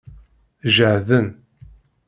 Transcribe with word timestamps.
Jehden. 0.75 1.45